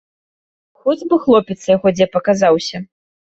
Хоць 0.85 1.07
бы 1.11 1.19
хлопец 1.27 1.59
яго 1.75 1.87
дзе 1.99 2.09
паказаўся. 2.17 2.83